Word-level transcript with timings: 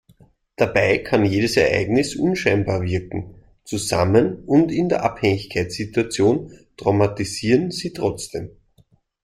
Dabei 0.55 0.97
kann 0.97 1.25
jedes 1.25 1.57
Ereignis 1.57 2.15
unscheinbar 2.15 2.81
wirken, 2.81 3.35
zusammen 3.63 4.37
und 4.47 4.71
in 4.71 4.89
der 4.89 5.03
Abhängigkeitssituation 5.03 6.51
traumatisieren 6.75 7.69
sie 7.69 7.93
trotzdem. 7.93 8.49